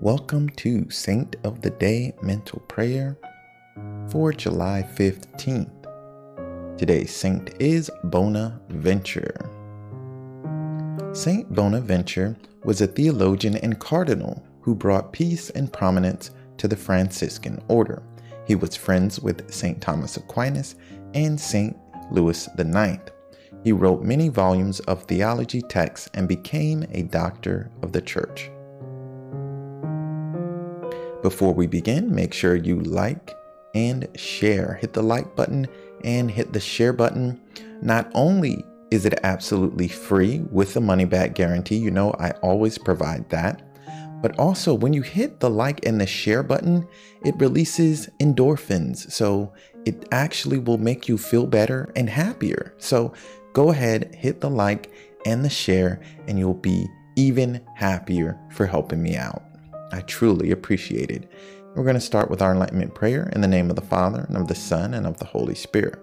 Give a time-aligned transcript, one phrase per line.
[0.00, 3.16] Welcome to Saint of the Day Mental Prayer
[4.10, 6.76] for July 15th.
[6.76, 9.50] Today's saint is Bonaventure.
[11.14, 17.62] Saint Bonaventure was a theologian and cardinal who brought peace and prominence to the Franciscan
[17.68, 18.02] order.
[18.46, 20.74] He was friends with Saint Thomas Aquinas
[21.14, 21.74] and Saint
[22.10, 22.98] Louis IX.
[23.64, 28.50] He wrote many volumes of theology texts and became a doctor of the church.
[31.22, 33.34] Before we begin, make sure you like
[33.74, 34.78] and share.
[34.80, 35.66] Hit the like button
[36.04, 37.40] and hit the share button.
[37.82, 42.78] Not only is it absolutely free with the money back guarantee, you know I always
[42.78, 43.62] provide that,
[44.22, 46.86] but also when you hit the like and the share button,
[47.24, 49.10] it releases endorphins.
[49.10, 49.52] So
[49.84, 52.74] it actually will make you feel better and happier.
[52.78, 53.12] So
[53.52, 54.92] go ahead, hit the like
[55.26, 56.86] and the share, and you'll be
[57.16, 59.42] even happier for helping me out.
[59.92, 61.30] I truly appreciate it.
[61.74, 64.36] We're going to start with our enlightenment prayer in the name of the Father, and
[64.36, 65.98] of the Son, and of the Holy Spirit.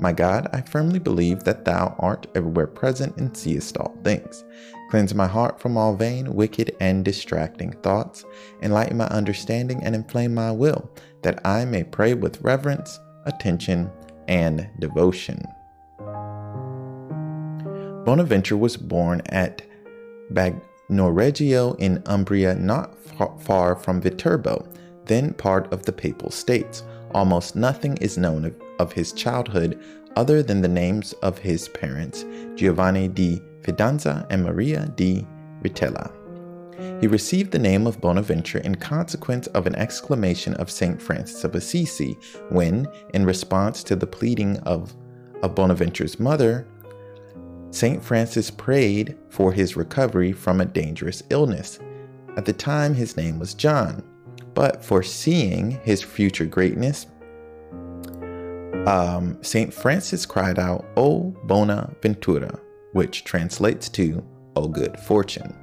[0.00, 4.44] My God, I firmly believe that Thou art everywhere present and seest all things.
[4.90, 8.24] Cleanse my heart from all vain, wicked, and distracting thoughts.
[8.62, 10.88] Enlighten my understanding and inflame my will,
[11.22, 13.90] that I may pray with reverence, attention,
[14.28, 15.44] and devotion.
[18.04, 19.62] Bonaventure was born at
[20.30, 22.96] Bag- Noreggio in Umbria, not
[23.40, 24.66] far from Viterbo,
[25.04, 26.82] then part of the Papal States.
[27.12, 29.78] Almost nothing is known of, of his childhood
[30.16, 35.26] other than the names of his parents, Giovanni di Fidanza and Maria di
[35.62, 36.10] Ritella.
[37.00, 41.00] He received the name of Bonaventure in consequence of an exclamation of St.
[41.00, 42.16] Francis of Assisi
[42.50, 44.94] when, in response to the pleading of,
[45.42, 46.66] of Bonaventure's mother,
[47.78, 48.02] St.
[48.02, 51.78] Francis prayed for his recovery from a dangerous illness.
[52.36, 54.02] At the time, his name was John,
[54.52, 57.06] but foreseeing his future greatness,
[58.88, 59.72] um, St.
[59.72, 62.58] Francis cried out, O Bonaventura,
[62.94, 64.24] which translates to,
[64.56, 65.54] O good fortune.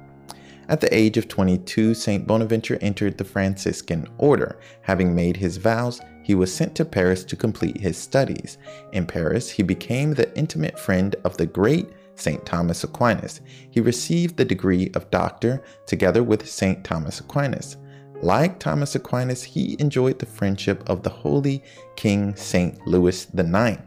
[0.70, 2.26] At the age of 22, St.
[2.26, 4.58] Bonaventure entered the Franciscan order.
[4.80, 8.56] Having made his vows, he was sent to Paris to complete his studies.
[8.92, 12.44] In Paris, he became the intimate friend of the great St.
[12.44, 13.40] Thomas Aquinas.
[13.70, 16.82] He received the degree of doctor together with St.
[16.84, 17.76] Thomas Aquinas.
[18.22, 21.62] Like Thomas Aquinas, he enjoyed the friendship of the holy
[21.96, 22.84] King St.
[22.86, 23.82] Louis IX.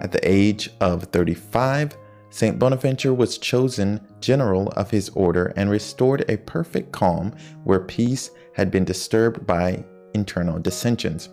[0.00, 1.96] At the age of 35,
[2.30, 2.58] St.
[2.58, 7.34] Bonaventure was chosen general of his order and restored a perfect calm
[7.64, 9.84] where peace had been disturbed by
[10.14, 11.30] internal dissensions.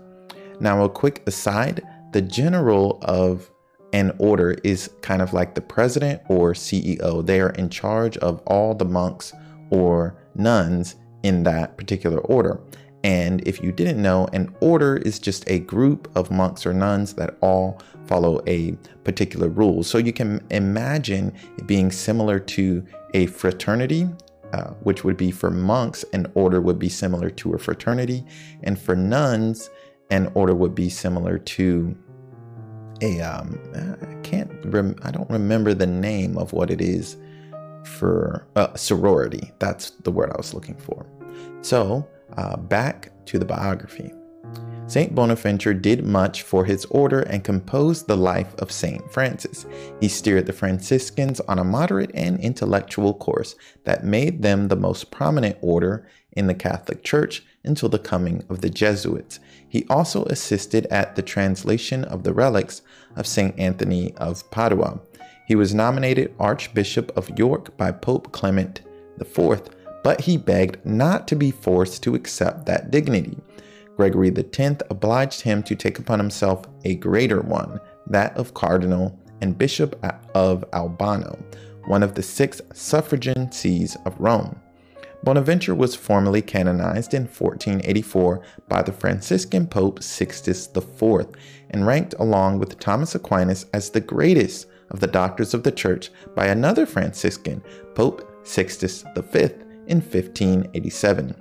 [0.59, 3.49] Now, a quick aside the general of
[3.93, 7.25] an order is kind of like the president or CEO.
[7.25, 9.31] They are in charge of all the monks
[9.69, 12.59] or nuns in that particular order.
[13.03, 17.13] And if you didn't know, an order is just a group of monks or nuns
[17.13, 18.71] that all follow a
[19.03, 19.83] particular rule.
[19.83, 24.09] So you can imagine it being similar to a fraternity,
[24.53, 28.25] uh, which would be for monks, an order would be similar to a fraternity.
[28.63, 29.69] And for nuns,
[30.09, 31.97] an order would be similar to
[33.03, 37.17] a, um, I can't, rem- I don't remember the name of what it is
[37.85, 39.51] for uh, sorority.
[39.59, 41.05] That's the word I was looking for.
[41.61, 44.11] So, uh, back to the biography.
[44.87, 49.65] Saint Bonaventure did much for his order and composed the life of Saint Francis.
[50.01, 53.55] He steered the Franciscans on a moderate and intellectual course
[53.85, 58.61] that made them the most prominent order in the Catholic Church until the coming of
[58.61, 59.39] the Jesuits.
[59.67, 62.81] He also assisted at the translation of the relics
[63.15, 64.99] of Saint Anthony of Padua.
[65.47, 68.81] He was nominated Archbishop of York by Pope Clement
[69.19, 69.61] IV,
[70.03, 73.37] but he begged not to be forced to accept that dignity.
[73.95, 79.57] Gregory X obliged him to take upon himself a greater one, that of Cardinal and
[79.57, 81.37] Bishop of Albano,
[81.85, 84.59] one of the six suffragan sees of Rome.
[85.23, 91.27] Bonaventure was formally canonized in 1484 by the Franciscan Pope Sixtus IV
[91.69, 96.11] and ranked along with Thomas Aquinas as the greatest of the doctors of the church
[96.35, 97.63] by another Franciscan,
[97.95, 99.39] Pope Sixtus V,
[99.87, 101.35] in 1587.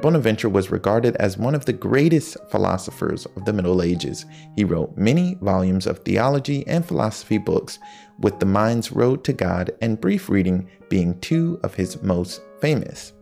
[0.00, 4.26] Bonaventure was regarded as one of the greatest philosophers of the Middle Ages.
[4.56, 7.78] He wrote many volumes of theology and philosophy books,
[8.18, 13.12] with The Mind's Road to God and Brief Reading being two of his most famous.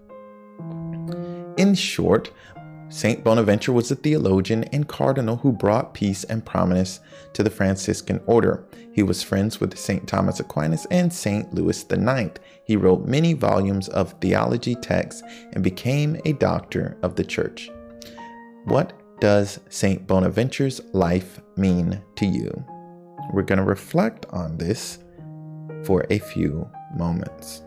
[1.63, 2.33] In short,
[2.89, 6.99] Saint Bonaventure was a theologian and cardinal who brought peace and prominence
[7.35, 8.65] to the Franciscan order.
[8.93, 12.41] He was friends with Saint Thomas Aquinas and Saint Louis IX.
[12.65, 15.23] He wrote many volumes of theology texts
[15.53, 17.71] and became a doctor of the church.
[18.65, 22.51] What does Saint Bonaventure's life mean to you?
[23.33, 24.99] We're going to reflect on this
[25.85, 27.63] for a few moments.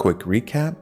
[0.00, 0.76] Quick recap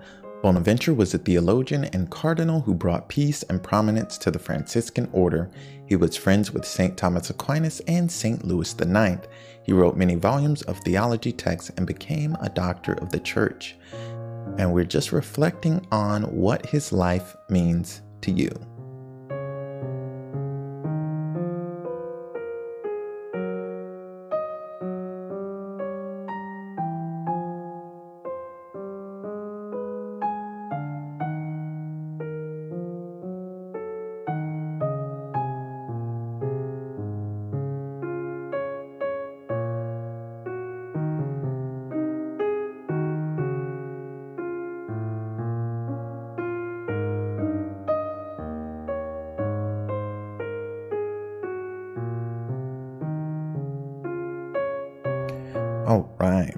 [0.44, 5.50] Bonaventure was a theologian and cardinal who brought peace and prominence to the Franciscan order.
[5.88, 6.96] He was friends with St.
[6.96, 8.44] Thomas Aquinas and St.
[8.44, 9.26] Louis IX.
[9.64, 13.74] He wrote many volumes of theology texts and became a doctor of the church.
[14.56, 18.50] And we're just reflecting on what his life means to you.
[55.88, 56.54] All right.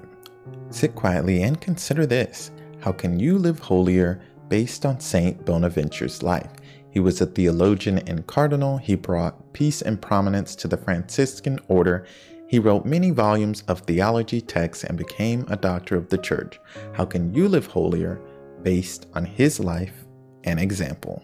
[0.71, 2.51] Sit quietly and consider this.
[2.81, 6.51] How can you live holier based on Saint Bonaventure's life?
[6.89, 8.77] He was a theologian and cardinal.
[8.77, 12.05] He brought peace and prominence to the Franciscan order.
[12.49, 16.59] He wrote many volumes of theology texts and became a doctor of the church.
[16.91, 18.19] How can you live holier
[18.63, 20.03] based on his life
[20.43, 21.23] and example?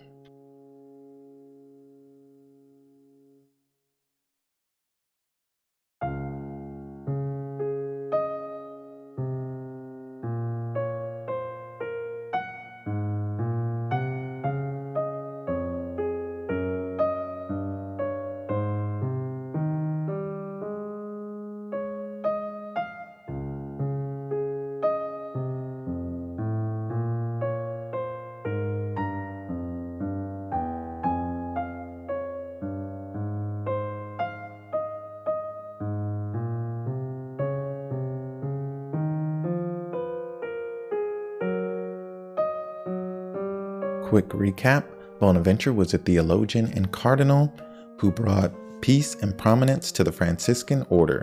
[44.07, 44.86] Quick recap
[45.19, 47.54] Bonaventure was a theologian and cardinal
[48.00, 51.21] who brought peace and prominence to the Franciscan order.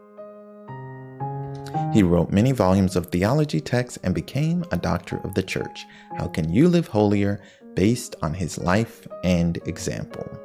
[1.94, 5.86] He wrote many volumes of theology texts and became a doctor of the church.
[6.18, 7.40] How can you live holier
[7.72, 10.43] based on his life and example?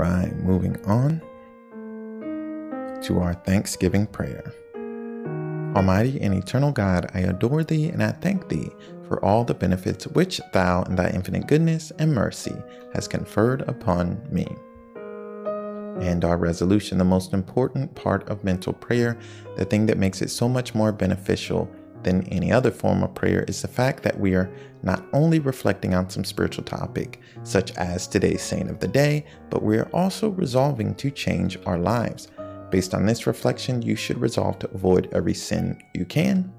[0.00, 1.20] Right, moving on
[3.02, 4.50] to our Thanksgiving prayer.
[5.76, 8.70] Almighty and eternal God, I adore thee and I thank thee
[9.06, 12.54] for all the benefits which thou in thy infinite goodness and mercy
[12.94, 14.46] has conferred upon me.
[16.02, 19.18] And our resolution, the most important part of mental prayer,
[19.58, 21.70] the thing that makes it so much more beneficial
[22.02, 24.50] than any other form of prayer is the fact that we are
[24.82, 29.62] not only reflecting on some spiritual topic, such as today's saint of the day, but
[29.62, 32.28] we are also resolving to change our lives.
[32.70, 36.52] Based on this reflection, you should resolve to avoid every sin you can.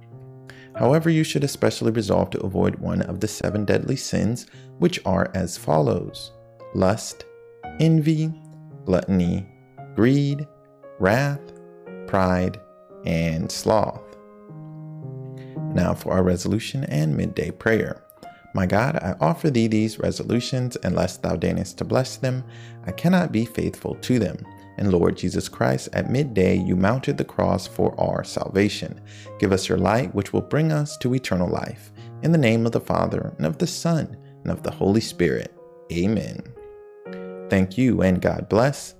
[0.75, 4.47] However, you should especially resolve to avoid one of the seven deadly sins,
[4.79, 6.31] which are as follows
[6.73, 7.25] lust,
[7.79, 8.33] envy,
[8.85, 9.47] gluttony,
[9.95, 10.47] greed,
[10.99, 11.41] wrath,
[12.07, 12.59] pride,
[13.05, 14.10] and sloth.
[15.73, 18.03] Now for our resolution and midday prayer.
[18.53, 22.43] My God, I offer thee these resolutions, unless thou deignest to bless them,
[22.85, 24.45] I cannot be faithful to them.
[24.77, 28.99] And Lord Jesus Christ, at midday you mounted the cross for our salvation.
[29.39, 31.91] Give us your light, which will bring us to eternal life.
[32.23, 35.53] In the name of the Father, and of the Son, and of the Holy Spirit.
[35.91, 36.41] Amen.
[37.49, 38.95] Thank you, and God bless.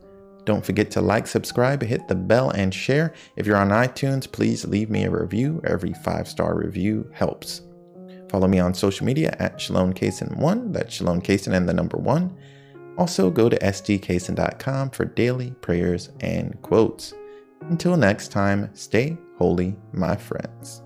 [0.46, 3.14] Don't forget to like, subscribe, hit the bell, and share.
[3.36, 5.62] If you're on iTunes, please leave me a review.
[5.66, 7.62] Every five star review helps.
[8.30, 10.74] Follow me on social media at Shalom Kaysen1.
[10.74, 12.36] That's Shalom Kaysen and the number one.
[12.98, 17.14] Also, go to sgkaysen.com for daily prayers and quotes.
[17.62, 20.82] Until next time, stay holy, my friends.